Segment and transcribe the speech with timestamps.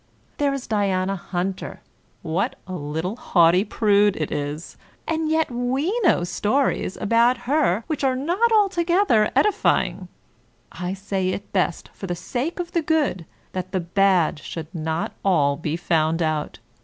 [0.37, 1.81] There is Diana Hunter—
[2.25, 4.75] ^what a little haughty prude it is;
[5.07, 10.07] and yet we know stories about her which are not altogether edify ing.
[10.71, 14.73] I say it is best for the sake of the good, that the bad should
[14.73, 16.57] not all be found out.